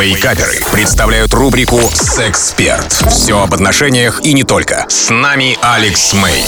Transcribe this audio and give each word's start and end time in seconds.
Вейкаперы 0.00 0.60
представляют 0.70 1.34
рубрику 1.34 1.80
«Сексперт». 1.92 2.92
Все 3.10 3.42
об 3.42 3.52
отношениях 3.52 4.20
и 4.22 4.32
не 4.32 4.44
только. 4.44 4.86
С 4.88 5.10
нами 5.10 5.58
Алекс 5.60 6.12
Мэй. 6.12 6.44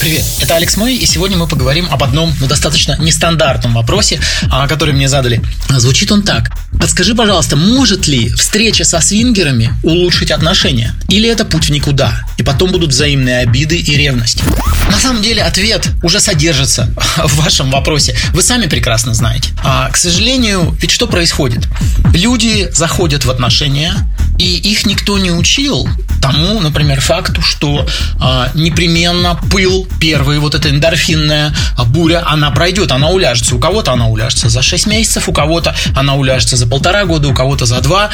Привет, 0.00 0.24
это 0.40 0.54
Алекс 0.54 0.76
Мэй, 0.76 0.96
и 0.96 1.06
сегодня 1.06 1.36
мы 1.36 1.48
поговорим 1.48 1.88
об 1.90 2.04
одном, 2.04 2.32
но 2.40 2.46
достаточно 2.46 2.96
нестандартном 3.00 3.74
вопросе, 3.74 4.20
а, 4.48 4.68
который 4.68 4.94
мне 4.94 5.08
задали. 5.08 5.42
Звучит 5.68 6.12
он 6.12 6.22
так. 6.22 6.52
Подскажи, 6.80 7.16
пожалуйста, 7.16 7.56
может 7.56 8.06
ли 8.06 8.28
встреча 8.28 8.84
со 8.84 9.00
свингерами 9.00 9.72
улучшить 9.82 10.30
отношения? 10.30 10.94
Или 11.08 11.28
это 11.28 11.44
путь 11.44 11.64
в 11.64 11.70
никуда? 11.70 12.24
И 12.36 12.44
потом 12.44 12.70
будут 12.70 12.90
взаимные 12.90 13.38
обиды 13.38 13.76
и 13.76 13.96
ревность? 13.96 14.40
На 14.88 15.00
самом 15.00 15.20
деле 15.20 15.42
ответ 15.42 15.88
уже 16.04 16.20
содержится 16.20 16.94
в 17.24 17.34
вашем 17.36 17.70
вопросе. 17.72 18.16
Вы 18.32 18.42
сами 18.42 18.66
прекрасно 18.66 19.14
знаете. 19.14 19.50
А, 19.64 19.90
к 19.90 19.96
сожалению, 19.96 20.76
ведь 20.80 20.92
что 20.92 21.08
происходит? 21.08 21.66
Люди 22.14 22.68
заходят 22.72 23.24
в 23.24 23.30
отношения, 23.30 23.94
и 24.38 24.56
их 24.56 24.86
никто 24.86 25.18
не 25.18 25.30
учил 25.30 25.88
тому, 26.20 26.60
например, 26.60 27.00
факту, 27.00 27.42
что 27.42 27.86
а, 28.20 28.50
непременно 28.54 29.38
пыл, 29.50 29.86
первый, 30.00 30.38
вот 30.38 30.54
эта 30.54 30.70
эндорфинная 30.70 31.54
буря, 31.86 32.24
она 32.26 32.50
пройдет, 32.50 32.92
она 32.92 33.08
уляжется. 33.10 33.54
У 33.54 33.58
кого-то 33.58 33.92
она 33.92 34.08
уляжется 34.08 34.48
за 34.48 34.62
6 34.62 34.86
месяцев, 34.86 35.28
у 35.28 35.32
кого-то 35.32 35.74
она 35.94 36.14
уляжется 36.16 36.56
за 36.56 36.66
полтора 36.66 37.04
года, 37.04 37.28
у 37.28 37.34
кого-то 37.34 37.66
за 37.66 37.80
два. 37.80 38.10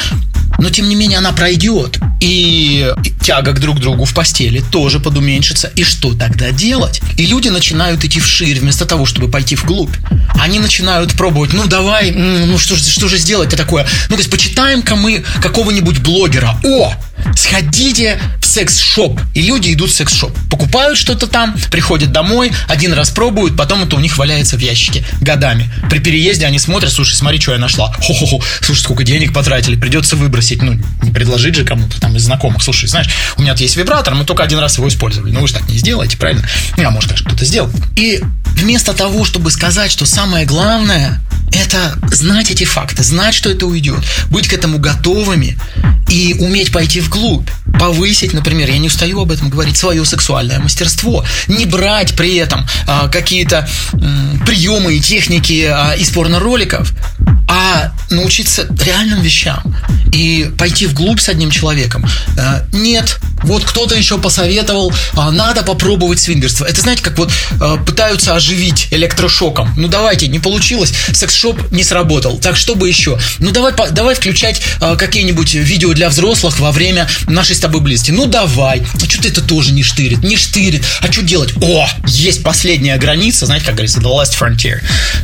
Но, 0.59 0.69
тем 0.69 0.87
не 0.87 0.95
менее, 0.95 1.19
она 1.19 1.31
пройдет. 1.31 1.99
И 2.21 2.91
тяга 3.21 3.51
к 3.53 3.59
друг 3.59 3.79
другу 3.79 4.05
в 4.05 4.13
постели 4.13 4.63
тоже 4.71 4.99
подуменьшится. 4.99 5.67
И 5.75 5.83
что 5.83 6.13
тогда 6.13 6.51
делать? 6.51 7.01
И 7.17 7.25
люди 7.25 7.49
начинают 7.49 8.03
идти 8.03 8.19
вширь 8.19 8.59
вместо 8.59 8.85
того, 8.85 9.05
чтобы 9.05 9.29
пойти 9.29 9.55
вглубь. 9.55 9.95
Они 10.39 10.59
начинают 10.59 11.13
пробовать, 11.13 11.53
ну 11.53 11.65
давай, 11.67 12.11
ну 12.11 12.57
что, 12.57 12.75
что 12.75 13.07
же 13.07 13.17
сделать-то 13.17 13.57
такое? 13.57 13.87
Ну, 14.09 14.15
то 14.15 14.21
есть 14.21 14.31
почитаем-ка 14.31 14.95
мы 14.95 15.23
какого-нибудь 15.41 15.99
блогера. 15.99 16.57
О, 16.63 16.93
сходите 17.35 18.19
в 18.39 18.45
секс-шоп. 18.45 19.19
И 19.33 19.41
люди 19.41 19.73
идут 19.73 19.89
в 19.89 19.93
секс-шоп. 19.93 20.35
Покупают 20.49 20.97
что-то 20.97 21.27
там, 21.27 21.55
приходят 21.71 22.11
домой, 22.11 22.51
один 22.67 22.93
раз 22.93 23.09
пробуют, 23.09 23.57
потом 23.57 23.83
это 23.83 23.95
у 23.95 23.99
них 23.99 24.17
валяется 24.17 24.57
в 24.57 24.59
ящике 24.59 25.05
годами. 25.21 25.71
При 25.89 25.99
переезде 25.99 26.45
они 26.45 26.59
смотрят, 26.59 26.91
слушай, 26.91 27.15
смотри, 27.15 27.39
что 27.39 27.53
я 27.53 27.57
нашла. 27.57 27.91
Хо-хо-хо, 27.93 28.41
слушай, 28.61 28.81
сколько 28.81 29.03
денег 29.03 29.33
потратили, 29.33 29.75
придется 29.75 30.15
выбросить. 30.15 30.61
Ну, 30.61 30.79
не 31.01 31.11
предложить 31.11 31.55
же 31.55 31.65
кому-то 31.65 31.99
там 31.99 32.15
из 32.15 32.23
знакомых. 32.23 32.63
Слушай, 32.63 32.87
знаешь, 32.87 33.09
у 33.37 33.41
меня 33.41 33.53
есть 33.55 33.75
вибратор, 33.75 34.15
мы 34.15 34.25
только 34.25 34.43
один 34.43 34.59
раз 34.59 34.77
его 34.77 34.87
использовали. 34.87 35.31
Ну, 35.31 35.41
вы 35.41 35.47
же 35.47 35.53
так 35.53 35.67
не 35.69 35.77
сделаете, 35.77 36.17
правильно? 36.17 36.47
Ну, 36.77 36.87
а 36.87 36.91
может, 36.91 37.09
конечно, 37.09 37.29
кто-то 37.29 37.45
сделал. 37.45 37.69
И 37.95 38.21
вместо 38.55 38.93
того, 38.93 39.25
чтобы 39.25 39.51
сказать, 39.51 39.91
что 39.91 40.05
самое 40.05 40.45
главное 40.45 41.21
это 41.55 41.97
знать 42.11 42.51
эти 42.51 42.63
факты, 42.63 43.03
знать, 43.03 43.33
что 43.33 43.49
это 43.49 43.65
уйдет, 43.65 44.03
быть 44.29 44.47
к 44.47 44.53
этому 44.53 44.77
готовыми 44.79 45.57
и 46.09 46.35
уметь 46.39 46.71
пойти 46.71 46.99
вглубь, 47.01 47.49
повысить, 47.79 48.33
например, 48.33 48.69
я 48.69 48.77
не 48.77 48.87
устаю 48.87 49.21
об 49.21 49.31
этом 49.31 49.49
говорить, 49.49 49.77
свое 49.77 50.05
сексуальное 50.05 50.59
мастерство, 50.59 51.25
не 51.47 51.65
брать 51.65 52.15
при 52.15 52.35
этом 52.35 52.67
а, 52.87 53.07
какие-то 53.07 53.67
м, 53.93 54.41
приемы 54.45 54.95
и 54.95 55.01
техники 55.01 55.67
а, 55.67 55.93
из 55.93 56.09
порно-роликов, 56.09 56.91
а 57.47 57.91
научиться 58.09 58.67
реальным 58.83 59.21
вещам 59.21 59.61
и 60.11 60.51
пойти 60.57 60.85
вглубь 60.87 61.19
с 61.19 61.29
одним 61.29 61.51
человеком. 61.51 62.05
А, 62.37 62.65
нет, 62.71 63.19
вот 63.45 63.63
кто-то 63.63 63.95
еще 63.95 64.17
посоветовал, 64.17 64.93
а, 65.13 65.31
надо 65.31 65.63
попробовать 65.63 66.19
свингерство. 66.19 66.65
Это 66.65 66.81
знаете, 66.81 67.03
как 67.03 67.17
вот 67.17 67.31
а, 67.61 67.77
пытаются 67.77 68.35
оживить 68.35 68.87
электрошоком. 68.91 69.73
Ну 69.77 69.87
давайте, 69.87 70.27
не 70.27 70.39
получилось, 70.39 70.93
секс-шоп 71.13 71.71
не 71.71 71.83
сработал. 71.83 72.37
Так 72.37 72.57
что 72.57 72.75
бы 72.75 72.87
еще? 72.87 73.17
Ну 73.39 73.51
давай, 73.51 73.73
давай 73.91 74.15
включать 74.15 74.61
а, 74.81 74.95
какие-нибудь 74.95 75.53
видео 75.53 75.93
для 75.93 76.09
взрослых 76.09 76.59
во 76.59 76.71
время 76.71 77.07
нашей 77.27 77.55
с 77.55 77.59
тобой 77.59 77.81
близости. 77.81 78.11
Ну 78.11 78.25
давай. 78.25 78.83
А 78.93 79.09
что-то 79.09 79.27
это 79.27 79.41
тоже 79.41 79.71
не 79.71 79.83
штырит, 79.83 80.23
не 80.23 80.37
штырит. 80.37 80.83
А 81.01 81.11
что 81.11 81.21
делать? 81.21 81.53
О, 81.61 81.87
есть 82.07 82.43
последняя 82.43 82.97
граница, 82.97 83.45
знаете, 83.45 83.65
как 83.65 83.75
говорится, 83.75 83.99
the 83.99 84.11
last 84.11 84.37
frontier. 84.39 84.81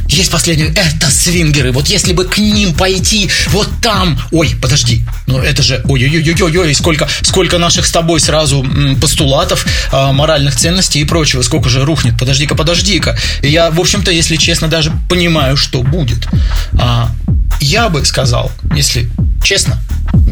Есть 0.07 0.31
последняя, 0.31 0.67
это 0.67 1.09
свингеры. 1.09 1.71
Вот 1.71 1.87
если 1.87 2.13
бы 2.13 2.25
к 2.25 2.37
ним 2.37 2.73
пойти, 2.73 3.29
вот 3.47 3.67
там. 3.81 4.19
Ой, 4.31 4.55
подожди, 4.61 5.05
ну 5.27 5.39
это 5.39 5.63
же, 5.63 5.81
ой-ой-ой-ой-ой, 5.85 6.75
сколько, 6.75 7.07
сколько 7.21 7.57
наших 7.57 7.85
с 7.85 7.91
тобой 7.91 8.10
собой 8.11 8.19
сразу 8.19 8.65
постулатов, 8.99 9.65
а, 9.91 10.11
моральных 10.11 10.55
ценностей 10.55 10.99
и 10.99 11.05
прочего. 11.05 11.41
Сколько 11.43 11.69
же 11.69 11.85
рухнет? 11.85 12.17
Подожди-ка, 12.19 12.55
подожди-ка. 12.55 13.17
Я, 13.41 13.71
в 13.71 13.79
общем-то, 13.79 14.11
если 14.11 14.35
честно, 14.35 14.67
даже 14.67 14.91
понимаю, 15.09 15.55
что 15.55 15.81
будет. 15.81 16.27
А, 16.73 17.09
я 17.61 17.89
бы 17.89 18.03
сказал, 18.05 18.51
если 18.75 19.09
честно, 19.43 19.79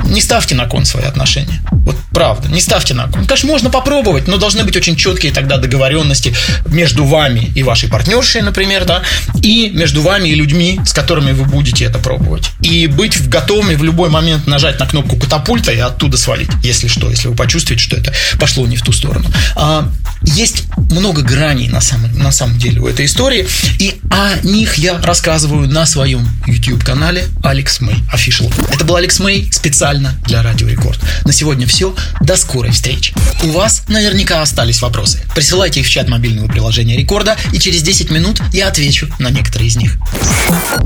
не 0.06 0.22
ставьте 0.22 0.56
на 0.56 0.66
кон 0.66 0.86
свои 0.86 1.06
отношения. 1.06 1.62
Вот 1.72 1.96
правда, 2.12 2.48
не 2.50 2.62
ставьте 2.62 2.94
на 2.94 3.08
кон. 3.08 3.26
Конечно, 3.26 3.48
можно 3.48 3.70
попробовать, 3.70 4.28
но 4.28 4.38
должны 4.38 4.64
быть 4.64 4.76
очень 4.76 4.96
четкие 4.96 5.32
тогда 5.32 5.58
договоренности 5.58 6.34
между 6.68 7.06
вами 7.06 7.52
и 7.56 7.64
вашей 7.64 7.90
партнершей, 7.90 8.42
например, 8.42 8.86
да, 8.86 9.02
и 9.42 9.72
между 9.74 10.02
вами 10.02 10.30
и 10.30 10.36
людьми, 10.36 10.80
с 10.86 10.94
которыми 10.94 11.32
вы 11.32 11.46
будете 11.46 11.86
это 11.86 12.00
пробовать. 12.00 12.50
И 12.62 12.88
быть 12.88 13.28
готовыми 13.30 13.76
в 13.76 13.84
любой 13.84 14.10
момент 14.10 14.48
нажать 14.48 14.80
на 14.80 14.86
кнопку 14.86 15.18
катапульта 15.18 15.72
и 15.72 15.80
оттуда 15.80 16.18
свалить, 16.18 16.52
если 16.64 16.88
что, 16.88 17.10
если 17.10 17.28
вы 17.28 17.36
почувствуете, 17.36 17.84
что 17.84 17.96
это 17.98 18.14
пошло 18.40 18.66
не 18.68 18.78
в 18.78 18.82
ту 18.82 18.92
сторону. 18.92 19.26
А, 19.56 19.90
есть 20.30 20.64
много 20.92 21.22
граней 21.22 21.68
на 21.68 21.82
самом, 21.82 22.18
на 22.18 22.32
самом 22.32 22.58
деле 22.58 22.82
у 22.82 22.88
этой 22.88 23.06
истории, 23.06 23.48
и 23.80 24.00
о 24.10 24.36
них 24.44 24.76
я 24.76 25.00
рассказываю 25.00 25.68
на 25.68 25.86
своем 25.86 26.28
YouTube-канале 26.48 27.28
Алекс 27.44 27.80
Мэй 27.82 27.98
Official. 28.14 28.54
Это 28.72 28.86
был 28.86 28.96
Алекс 28.96 29.20
Мэй 29.20 29.50
специально 29.52 30.16
для 30.26 30.42
Радио 30.42 30.68
Рекорд. 30.68 31.00
На 31.26 31.34
сегодня 31.34 31.68
все. 31.68 31.96
До 32.22 32.36
скорой 32.36 32.72
встречи. 32.72 33.14
У 33.44 33.52
вас 33.52 33.84
наверняка 33.88 34.42
остались 34.42 34.82
вопросы. 34.82 35.20
Присылайте 35.34 35.80
их 35.82 35.88
в 35.88 35.90
чат 35.90 36.08
мобильного 36.08 36.48
приложения 36.48 36.98
Рекорда, 36.98 37.38
и 37.52 37.60
через 37.60 37.82
10 37.82 38.12
минут 38.12 38.42
я 38.54 38.68
отвечу 38.68 39.08
на 39.20 39.30
некоторые 39.30 39.68
из 39.68 39.76
них. 39.76 39.98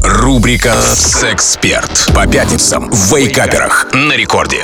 Рубрика 0.03 0.75
«Сексперт» 0.95 2.09
по 2.13 2.27
пятницам 2.27 2.89
в 2.89 3.15
Вейкаперах 3.15 3.87
на 3.93 4.13
Рекорде. 4.13 4.63